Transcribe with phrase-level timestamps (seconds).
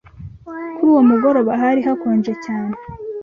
[0.75, 2.75] Kuri uwo mugoroba hari hakonje cyane.